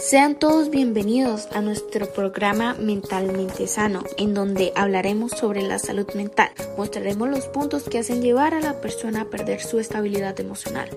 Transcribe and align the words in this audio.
Sean 0.00 0.38
todos 0.38 0.70
bienvenidos 0.70 1.46
a 1.52 1.60
nuestro 1.60 2.10
programa 2.10 2.74
Mentalmente 2.80 3.66
Sano, 3.66 4.02
en 4.16 4.32
donde 4.32 4.72
hablaremos 4.74 5.32
sobre 5.32 5.60
la 5.60 5.78
salud 5.78 6.06
mental. 6.14 6.48
Mostraremos 6.78 7.28
los 7.28 7.46
puntos 7.48 7.82
que 7.82 7.98
hacen 7.98 8.22
llevar 8.22 8.54
a 8.54 8.60
la 8.60 8.80
persona 8.80 9.22
a 9.22 9.24
perder 9.26 9.60
su 9.60 9.78
estabilidad 9.78 10.40
emocional. 10.40 10.88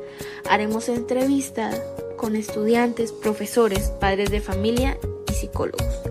Haremos 0.50 0.88
entrevistas 0.88 1.82
con 2.16 2.38
estudiantes, 2.38 3.12
profesores, 3.12 3.90
padres 4.00 4.32
de 4.32 4.40
familia 4.40 4.98
y 5.30 5.34
psicólogos. 5.34 6.02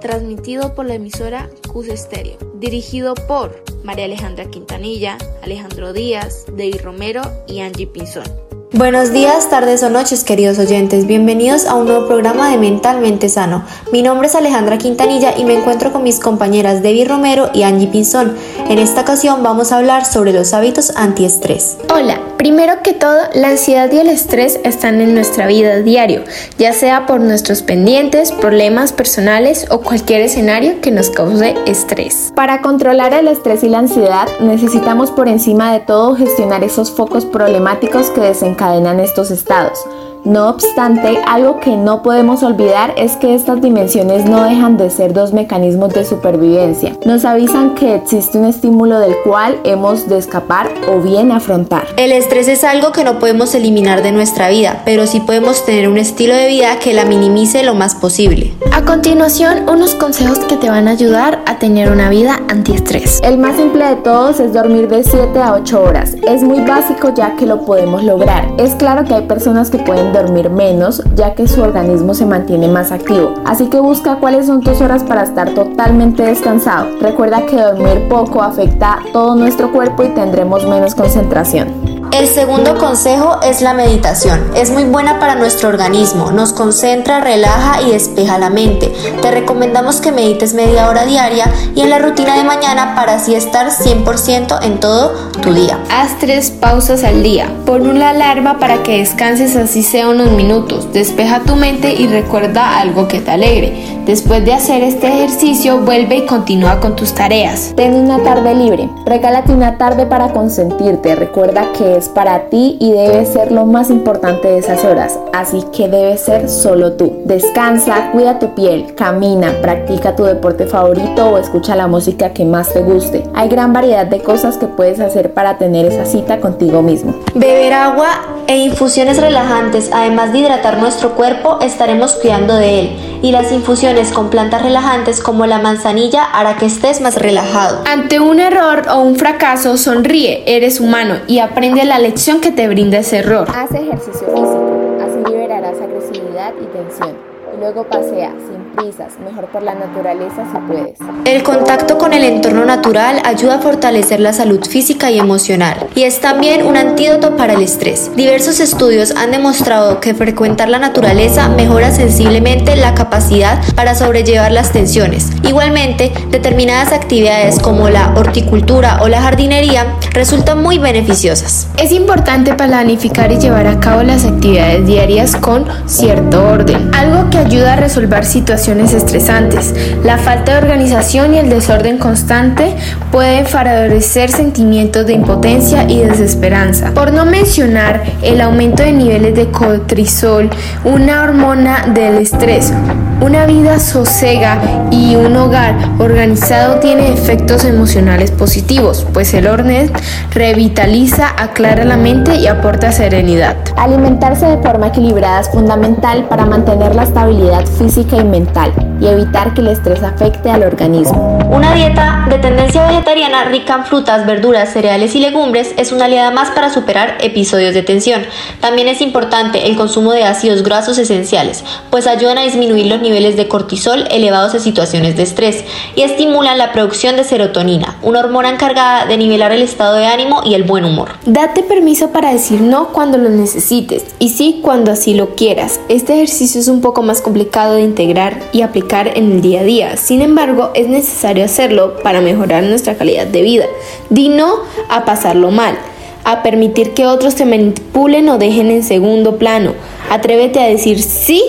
Transmitido 0.00 0.74
por 0.74 0.86
la 0.86 0.96
emisora 0.96 1.48
CUS 1.72 1.86
Estéreo. 1.86 2.38
Dirigido 2.56 3.14
por 3.14 3.62
María 3.84 4.06
Alejandra 4.06 4.50
Quintanilla, 4.50 5.18
Alejandro 5.40 5.92
Díaz, 5.92 6.46
David 6.48 6.80
Romero 6.82 7.22
y 7.46 7.60
Angie 7.60 7.86
Pinzón. 7.86 8.43
Buenos 8.76 9.12
días, 9.12 9.48
tardes 9.50 9.84
o 9.84 9.88
noches, 9.88 10.24
queridos 10.24 10.58
oyentes. 10.58 11.06
Bienvenidos 11.06 11.64
a 11.64 11.74
un 11.74 11.86
nuevo 11.86 12.08
programa 12.08 12.50
de 12.50 12.58
Mentalmente 12.58 13.28
Sano. 13.28 13.62
Mi 13.92 14.02
nombre 14.02 14.26
es 14.26 14.34
Alejandra 14.34 14.78
Quintanilla 14.78 15.38
y 15.38 15.44
me 15.44 15.54
encuentro 15.54 15.92
con 15.92 16.02
mis 16.02 16.18
compañeras 16.18 16.82
Debbie 16.82 17.04
Romero 17.04 17.50
y 17.54 17.62
Angie 17.62 17.86
Pinzón. 17.86 18.34
En 18.68 18.80
esta 18.80 19.02
ocasión 19.02 19.44
vamos 19.44 19.70
a 19.70 19.76
hablar 19.76 20.04
sobre 20.04 20.32
los 20.32 20.52
hábitos 20.54 20.90
antiestrés. 20.96 21.76
Hola, 21.88 22.18
primero 22.44 22.82
que 22.82 22.92
todo, 22.92 23.16
la 23.32 23.48
ansiedad 23.48 23.90
y 23.90 24.00
el 24.00 24.10
estrés 24.10 24.60
están 24.64 25.00
en 25.00 25.14
nuestra 25.14 25.46
vida 25.46 25.78
diario, 25.78 26.24
ya 26.58 26.74
sea 26.74 27.06
por 27.06 27.18
nuestros 27.18 27.62
pendientes, 27.62 28.32
problemas 28.32 28.92
personales 28.92 29.64
o 29.70 29.80
cualquier 29.80 30.20
escenario 30.20 30.82
que 30.82 30.90
nos 30.90 31.08
cause 31.08 31.54
estrés. 31.64 32.34
Para 32.36 32.60
controlar 32.60 33.14
el 33.14 33.28
estrés 33.28 33.64
y 33.64 33.70
la 33.70 33.78
ansiedad, 33.78 34.28
necesitamos 34.40 35.10
por 35.10 35.26
encima 35.28 35.72
de 35.72 35.80
todo 35.80 36.16
gestionar 36.16 36.62
esos 36.64 36.90
focos 36.90 37.24
problemáticos 37.24 38.10
que 38.10 38.20
desencadenan 38.20 38.54
encadenan 38.54 39.00
estos 39.00 39.30
estados. 39.30 39.78
No 40.24 40.48
obstante, 40.48 41.18
algo 41.26 41.60
que 41.60 41.76
no 41.76 42.00
podemos 42.00 42.42
olvidar 42.42 42.94
es 42.96 43.18
que 43.18 43.34
estas 43.34 43.60
dimensiones 43.60 44.24
no 44.24 44.42
dejan 44.44 44.78
de 44.78 44.88
ser 44.88 45.12
dos 45.12 45.34
mecanismos 45.34 45.92
de 45.92 46.06
supervivencia. 46.06 46.96
Nos 47.04 47.26
avisan 47.26 47.74
que 47.74 47.94
existe 47.94 48.38
un 48.38 48.46
estímulo 48.46 49.00
del 49.00 49.14
cual 49.22 49.60
hemos 49.64 50.08
de 50.08 50.16
escapar 50.16 50.70
o 50.88 51.00
bien 51.00 51.30
afrontar. 51.30 51.84
El 51.98 52.10
estrés 52.10 52.48
es 52.48 52.64
algo 52.64 52.90
que 52.90 53.04
no 53.04 53.18
podemos 53.18 53.54
eliminar 53.54 54.02
de 54.02 54.12
nuestra 54.12 54.48
vida, 54.48 54.80
pero 54.86 55.06
sí 55.06 55.20
podemos 55.20 55.62
tener 55.66 55.90
un 55.90 55.98
estilo 55.98 56.34
de 56.34 56.46
vida 56.46 56.78
que 56.78 56.94
la 56.94 57.04
minimice 57.04 57.62
lo 57.62 57.74
más 57.74 57.94
posible. 57.94 58.54
A 58.72 58.82
continuación, 58.82 59.68
unos 59.68 59.94
consejos 59.94 60.38
que 60.38 60.56
te 60.56 60.70
van 60.70 60.88
a 60.88 60.92
ayudar 60.92 61.42
a 61.44 61.58
tener 61.58 61.92
una 61.92 62.08
vida 62.08 62.40
antiestrés. 62.48 63.20
El 63.22 63.36
más 63.36 63.56
simple 63.56 63.84
de 63.84 63.96
todos 63.96 64.40
es 64.40 64.54
dormir 64.54 64.88
de 64.88 65.04
7 65.04 65.38
a 65.38 65.52
8 65.52 65.82
horas. 65.82 66.16
Es 66.26 66.42
muy 66.42 66.60
básico 66.60 67.12
ya 67.14 67.36
que 67.36 67.44
lo 67.44 67.66
podemos 67.66 68.02
lograr. 68.02 68.48
Es 68.56 68.74
claro 68.76 69.04
que 69.04 69.12
hay 69.12 69.26
personas 69.26 69.68
que 69.68 69.76
pueden 69.76 70.13
dormir 70.14 70.48
menos 70.48 71.02
ya 71.14 71.34
que 71.34 71.46
su 71.46 71.60
organismo 71.60 72.14
se 72.14 72.24
mantiene 72.24 72.68
más 72.68 72.92
activo. 72.92 73.34
Así 73.44 73.68
que 73.68 73.80
busca 73.80 74.16
cuáles 74.16 74.46
son 74.46 74.62
tus 74.62 74.80
horas 74.80 75.04
para 75.04 75.24
estar 75.24 75.50
totalmente 75.50 76.22
descansado. 76.22 76.86
Recuerda 77.00 77.44
que 77.44 77.60
dormir 77.60 78.08
poco 78.08 78.40
afecta 78.40 79.00
todo 79.12 79.34
nuestro 79.34 79.70
cuerpo 79.72 80.02
y 80.04 80.08
tendremos 80.14 80.66
menos 80.66 80.94
concentración. 80.94 81.83
El 82.14 82.28
segundo 82.28 82.78
consejo 82.78 83.40
es 83.42 83.60
la 83.60 83.74
meditación. 83.74 84.52
Es 84.54 84.70
muy 84.70 84.84
buena 84.84 85.18
para 85.18 85.34
nuestro 85.34 85.68
organismo, 85.68 86.30
nos 86.30 86.52
concentra, 86.52 87.18
relaja 87.18 87.82
y 87.82 87.90
despeja 87.90 88.38
la 88.38 88.50
mente. 88.50 88.92
Te 89.20 89.32
recomendamos 89.32 90.00
que 90.00 90.12
medites 90.12 90.54
media 90.54 90.88
hora 90.88 91.06
diaria 91.06 91.52
y 91.74 91.80
en 91.80 91.90
la 91.90 91.98
rutina 91.98 92.36
de 92.36 92.44
mañana 92.44 92.94
para 92.94 93.14
así 93.14 93.34
estar 93.34 93.68
100% 93.68 94.60
en 94.62 94.78
todo 94.78 95.10
tu 95.42 95.52
día. 95.52 95.80
Haz 95.90 96.16
tres 96.20 96.52
pausas 96.52 97.02
al 97.02 97.24
día. 97.24 97.52
Pon 97.66 97.88
una 97.88 98.10
alarma 98.10 98.60
para 98.60 98.84
que 98.84 98.98
descanses 98.98 99.56
así 99.56 99.82
sea 99.82 100.08
unos 100.08 100.30
minutos. 100.30 100.92
Despeja 100.92 101.40
tu 101.40 101.56
mente 101.56 101.94
y 101.94 102.06
recuerda 102.06 102.78
algo 102.78 103.08
que 103.08 103.22
te 103.22 103.32
alegre. 103.32 103.94
Después 104.06 104.44
de 104.44 104.52
hacer 104.52 104.84
este 104.84 105.08
ejercicio, 105.08 105.80
vuelve 105.80 106.18
y 106.18 106.26
continúa 106.26 106.78
con 106.78 106.94
tus 106.94 107.12
tareas. 107.14 107.72
Ten 107.74 107.94
una 107.94 108.22
tarde 108.22 108.54
libre. 108.54 108.88
Regálate 109.04 109.52
una 109.52 109.78
tarde 109.78 110.06
para 110.06 110.28
consentirte. 110.32 111.16
Recuerda 111.16 111.72
que 111.72 111.96
es 111.96 112.03
para 112.08 112.48
ti 112.48 112.76
y 112.80 112.92
debe 112.92 113.24
ser 113.26 113.52
lo 113.52 113.66
más 113.66 113.90
importante 113.90 114.48
de 114.48 114.58
esas 114.58 114.84
horas, 114.84 115.18
así 115.32 115.62
que 115.72 115.88
debe 115.88 116.16
ser 116.16 116.48
solo 116.48 116.92
tú. 116.92 117.22
Descansa, 117.24 118.10
cuida 118.12 118.38
tu 118.38 118.54
piel, 118.54 118.94
camina, 118.94 119.52
practica 119.62 120.16
tu 120.16 120.24
deporte 120.24 120.66
favorito 120.66 121.30
o 121.30 121.38
escucha 121.38 121.76
la 121.76 121.86
música 121.86 122.32
que 122.32 122.44
más 122.44 122.72
te 122.72 122.82
guste. 122.82 123.24
Hay 123.34 123.48
gran 123.48 123.72
variedad 123.72 124.06
de 124.06 124.20
cosas 124.20 124.56
que 124.56 124.66
puedes 124.66 125.00
hacer 125.00 125.32
para 125.34 125.58
tener 125.58 125.86
esa 125.86 126.04
cita 126.04 126.40
contigo 126.40 126.82
mismo. 126.82 127.14
Beber 127.34 127.72
agua 127.72 128.33
e 128.46 128.56
infusiones 128.56 129.20
relajantes, 129.20 129.90
además 129.92 130.32
de 130.32 130.38
hidratar 130.38 130.78
nuestro 130.78 131.14
cuerpo, 131.14 131.58
estaremos 131.60 132.14
cuidando 132.14 132.54
de 132.54 132.80
él. 132.80 133.20
Y 133.22 133.32
las 133.32 133.52
infusiones 133.52 134.12
con 134.12 134.30
plantas 134.30 134.62
relajantes 134.62 135.22
como 135.22 135.46
la 135.46 135.58
manzanilla 135.58 136.24
hará 136.24 136.56
que 136.56 136.66
estés 136.66 137.00
más 137.00 137.16
relajado. 137.16 137.82
Ante 137.86 138.20
un 138.20 138.40
error 138.40 138.82
o 138.90 139.00
un 139.00 139.16
fracaso, 139.16 139.76
sonríe, 139.76 140.42
eres 140.46 140.80
humano 140.80 141.16
y 141.26 141.38
aprende 141.38 141.84
la 141.84 141.98
lección 141.98 142.40
que 142.40 142.50
te 142.50 142.68
brinda 142.68 142.98
ese 142.98 143.18
error. 143.18 143.48
Haz 143.54 143.70
ejercicio 143.72 144.26
físico, 144.26 144.98
así 145.00 145.32
liberarás 145.32 145.80
agresividad 145.80 146.52
y 146.60 146.66
tensión. 146.66 147.16
Y 147.54 147.60
luego 147.60 147.84
pasea 147.84 148.30
sin 148.30 148.63
prisas, 148.74 149.12
mejor 149.24 149.46
por 149.46 149.62
la 149.62 149.74
naturaleza 149.74 150.44
si 150.50 150.58
puedes. 150.66 150.98
El 151.24 151.42
contacto 151.42 151.98
con 151.98 152.12
el 152.12 152.24
entorno 152.24 152.64
natural 152.64 153.20
ayuda 153.24 153.56
a 153.56 153.58
fortalecer 153.58 154.20
la 154.20 154.32
salud 154.32 154.64
física 154.64 155.10
y 155.10 155.18
emocional 155.18 155.86
y 155.94 156.02
es 156.02 156.20
también 156.20 156.66
un 156.66 156.76
antídoto 156.76 157.36
para 157.36 157.54
el 157.54 157.62
estrés. 157.62 158.10
Diversos 158.16 158.60
estudios 158.60 159.12
han 159.16 159.30
demostrado 159.30 160.00
que 160.00 160.14
frecuentar 160.14 160.68
la 160.68 160.78
naturaleza 160.78 161.48
mejora 161.48 161.90
sensiblemente 161.92 162.76
la 162.76 162.94
capacidad 162.94 163.60
para 163.74 163.94
sobrellevar 163.94 164.52
las 164.52 164.72
tensiones. 164.72 165.30
Igualmente, 165.42 166.12
determinadas 166.30 166.92
actividades 166.92 167.58
como 167.58 167.88
la 167.88 168.12
horticultura 168.16 169.00
o 169.02 169.08
la 169.08 169.22
jardinería 169.22 169.96
resultan 170.12 170.62
muy 170.62 170.78
beneficiosas. 170.78 171.68
Es 171.78 171.92
importante 171.92 172.54
planificar 172.54 173.30
y 173.30 173.38
llevar 173.38 173.66
a 173.66 173.78
cabo 173.78 174.02
las 174.02 174.24
actividades 174.24 174.86
diarias 174.86 175.36
con 175.36 175.64
cierto 175.86 176.44
orden, 176.44 176.90
algo 176.94 177.30
que 177.30 177.38
ayuda 177.38 177.74
a 177.74 177.76
resolver 177.76 178.24
situaciones 178.24 178.63
estresantes. 178.68 179.74
La 180.04 180.16
falta 180.16 180.52
de 180.52 180.58
organización 180.58 181.34
y 181.34 181.38
el 181.38 181.50
desorden 181.50 181.98
constante 181.98 182.74
pueden 183.12 183.44
favorecer 183.44 184.30
sentimientos 184.30 185.06
de 185.06 185.12
impotencia 185.12 185.84
y 185.88 185.98
desesperanza. 186.00 186.92
Por 186.92 187.12
no 187.12 187.26
mencionar 187.26 188.02
el 188.22 188.40
aumento 188.40 188.82
de 188.82 188.92
niveles 188.92 189.34
de 189.34 189.50
cortisol, 189.50 190.48
una 190.82 191.24
hormona 191.24 191.88
del 191.92 192.16
estrés. 192.16 192.72
Una 193.20 193.46
vida 193.46 193.78
sosega 193.78 194.88
y 194.90 195.14
un 195.14 195.36
hogar 195.36 195.74
organizado 195.98 196.80
tiene 196.80 197.12
efectos 197.12 197.64
emocionales 197.64 198.30
positivos, 198.30 199.06
pues 199.12 199.32
el 199.34 199.46
orden 199.46 199.90
revitaliza, 200.32 201.28
aclara 201.36 201.84
la 201.84 201.96
mente 201.96 202.34
y 202.36 202.46
aporta 202.48 202.92
serenidad. 202.92 203.56
Alimentarse 203.76 204.46
de 204.46 204.58
forma 204.58 204.88
equilibrada 204.88 205.40
es 205.40 205.48
fundamental 205.50 206.24
para 206.28 206.44
mantener 206.44 206.94
la 206.94 207.04
estabilidad 207.04 207.64
física 207.66 208.16
y 208.16 208.24
mental 208.24 208.53
y 209.00 209.06
evitar 209.06 209.52
que 209.52 209.60
el 209.60 209.68
estrés 209.68 210.02
afecte 210.02 210.50
al 210.50 210.62
organismo. 210.62 211.38
Una 211.50 211.74
dieta 211.74 212.26
de 212.28 212.38
tendencia 212.38 212.86
vegetariana 212.86 213.44
rica 213.44 213.74
en 213.74 213.84
frutas, 213.84 214.26
verduras, 214.26 214.72
cereales 214.72 215.14
y 215.14 215.20
legumbres 215.20 215.74
es 215.76 215.92
una 215.92 216.04
aliada 216.04 216.30
más 216.30 216.50
para 216.50 216.70
superar 216.70 217.18
episodios 217.20 217.74
de 217.74 217.82
tensión. 217.82 218.22
También 218.60 218.88
es 218.88 219.00
importante 219.00 219.66
el 219.66 219.76
consumo 219.76 220.12
de 220.12 220.24
ácidos 220.24 220.62
grasos 220.62 220.98
esenciales, 220.98 221.64
pues 221.90 222.06
ayudan 222.06 222.38
a 222.38 222.42
disminuir 222.42 222.86
los 222.86 223.00
niveles 223.00 223.36
de 223.36 223.48
cortisol 223.48 224.04
elevados 224.10 224.54
en 224.54 224.60
situaciones 224.60 225.16
de 225.16 225.24
estrés 225.24 225.64
y 225.96 226.02
estimulan 226.02 226.58
la 226.58 226.72
producción 226.72 227.16
de 227.16 227.24
serotonina, 227.24 227.96
una 228.02 228.20
hormona 228.20 228.50
encargada 228.50 229.06
de 229.06 229.18
nivelar 229.18 229.52
el 229.52 229.62
estado 229.62 229.96
de 229.96 230.06
ánimo 230.06 230.42
y 230.44 230.54
el 230.54 230.62
buen 230.62 230.84
humor. 230.84 231.10
Date 231.26 231.62
permiso 231.62 232.10
para 232.10 232.32
decir 232.32 232.60
no 232.60 232.88
cuando 232.88 233.18
lo 233.18 233.28
necesites 233.28 234.04
y 234.18 234.30
sí 234.30 234.60
cuando 234.62 234.92
así 234.92 235.14
lo 235.14 235.34
quieras. 235.34 235.80
Este 235.88 236.14
ejercicio 236.14 236.60
es 236.60 236.68
un 236.68 236.80
poco 236.80 237.02
más 237.02 237.20
complicado 237.20 237.74
de 237.74 237.82
integrar 237.82 238.43
y 238.52 238.62
aplicar 238.62 239.16
en 239.16 239.32
el 239.32 239.40
día 239.40 239.60
a 239.60 239.64
día. 239.64 239.96
Sin 239.96 240.22
embargo, 240.22 240.70
es 240.74 240.88
necesario 240.88 241.44
hacerlo 241.44 241.96
para 242.02 242.20
mejorar 242.20 242.64
nuestra 242.64 242.96
calidad 242.96 243.26
de 243.26 243.42
vida. 243.42 243.66
Di 244.10 244.28
no 244.28 244.54
a 244.88 245.04
pasarlo 245.04 245.50
mal, 245.50 245.76
a 246.24 246.42
permitir 246.42 246.92
que 246.92 247.06
otros 247.06 247.34
te 247.34 247.44
manipulen 247.44 248.28
o 248.28 248.38
dejen 248.38 248.70
en 248.70 248.82
segundo 248.82 249.36
plano. 249.38 249.74
Atrévete 250.10 250.60
a 250.60 250.66
decir 250.66 251.02
sí 251.02 251.42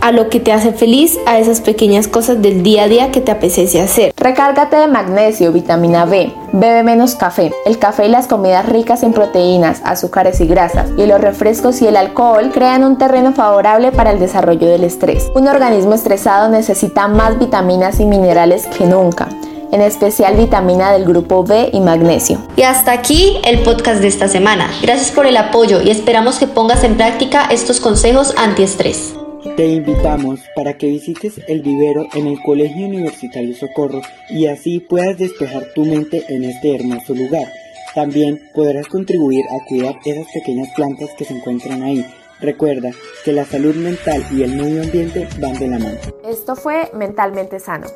a 0.00 0.12
lo 0.12 0.28
que 0.28 0.40
te 0.40 0.52
hace 0.52 0.72
feliz, 0.72 1.18
a 1.26 1.38
esas 1.38 1.60
pequeñas 1.60 2.08
cosas 2.08 2.40
del 2.42 2.62
día 2.62 2.84
a 2.84 2.88
día 2.88 3.10
que 3.10 3.20
te 3.20 3.30
apetece 3.30 3.80
hacer. 3.80 4.12
Recárgate 4.16 4.76
de 4.76 4.88
magnesio, 4.88 5.52
vitamina 5.52 6.04
B, 6.04 6.32
bebe 6.52 6.82
menos 6.82 7.14
café. 7.14 7.52
El 7.66 7.78
café 7.78 8.06
y 8.06 8.08
las 8.08 8.26
comidas 8.26 8.66
ricas 8.66 9.02
en 9.02 9.12
proteínas, 9.12 9.80
azúcares 9.84 10.40
y 10.40 10.46
grasas, 10.46 10.90
y 10.96 11.06
los 11.06 11.20
refrescos 11.20 11.82
y 11.82 11.86
el 11.86 11.96
alcohol 11.96 12.50
crean 12.52 12.84
un 12.84 12.98
terreno 12.98 13.32
favorable 13.32 13.92
para 13.92 14.10
el 14.10 14.18
desarrollo 14.18 14.68
del 14.68 14.84
estrés. 14.84 15.30
Un 15.34 15.48
organismo 15.48 15.94
estresado 15.94 16.48
necesita 16.48 17.08
más 17.08 17.38
vitaminas 17.38 18.00
y 18.00 18.06
minerales 18.06 18.66
que 18.66 18.86
nunca 18.86 19.28
en 19.70 19.82
especial 19.82 20.34
vitamina 20.36 20.92
del 20.92 21.04
grupo 21.04 21.44
B 21.44 21.70
y 21.72 21.80
magnesio. 21.80 22.38
Y 22.56 22.62
hasta 22.62 22.92
aquí 22.92 23.38
el 23.44 23.60
podcast 23.60 24.00
de 24.00 24.08
esta 24.08 24.28
semana. 24.28 24.70
Gracias 24.82 25.10
por 25.10 25.26
el 25.26 25.36
apoyo 25.36 25.82
y 25.82 25.90
esperamos 25.90 26.38
que 26.38 26.46
pongas 26.46 26.84
en 26.84 26.96
práctica 26.96 27.46
estos 27.50 27.80
consejos 27.80 28.34
antiestrés. 28.36 29.14
Te 29.56 29.66
invitamos 29.66 30.40
para 30.54 30.78
que 30.78 30.86
visites 30.86 31.40
el 31.48 31.62
vivero 31.62 32.06
en 32.14 32.26
el 32.26 32.40
Colegio 32.42 32.86
Universitario 32.86 33.54
Socorro 33.54 34.00
y 34.30 34.46
así 34.46 34.80
puedas 34.80 35.18
despejar 35.18 35.72
tu 35.74 35.84
mente 35.84 36.24
en 36.28 36.44
este 36.44 36.74
hermoso 36.74 37.14
lugar. 37.14 37.48
También 37.94 38.40
podrás 38.54 38.86
contribuir 38.86 39.44
a 39.46 39.64
cuidar 39.68 39.96
esas 40.04 40.26
pequeñas 40.32 40.68
plantas 40.74 41.10
que 41.16 41.24
se 41.24 41.34
encuentran 41.34 41.82
ahí. 41.82 42.04
Recuerda 42.40 42.90
que 43.24 43.32
la 43.32 43.44
salud 43.44 43.74
mental 43.74 44.24
y 44.30 44.42
el 44.42 44.54
medio 44.54 44.82
ambiente 44.82 45.28
van 45.40 45.58
de 45.58 45.68
la 45.68 45.78
mano. 45.78 45.98
Esto 46.24 46.54
fue 46.54 46.90
Mentalmente 46.94 47.58
Sano. 47.58 47.86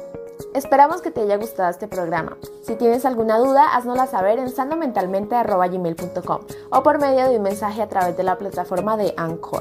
Esperamos 0.54 1.00
que 1.00 1.10
te 1.10 1.20
haya 1.20 1.36
gustado 1.36 1.70
este 1.70 1.88
programa. 1.88 2.36
Si 2.62 2.74
tienes 2.74 3.04
alguna 3.04 3.38
duda, 3.38 3.74
haznosla 3.74 4.06
saber 4.06 4.38
en 4.38 4.50
sanomentalmente.gmail.com 4.50 6.40
o 6.70 6.82
por 6.82 6.98
medio 7.00 7.28
de 7.28 7.36
un 7.36 7.42
mensaje 7.42 7.80
a 7.80 7.88
través 7.88 8.16
de 8.16 8.22
la 8.22 8.36
plataforma 8.36 8.96
de 8.96 9.14
Anchor. 9.16 9.60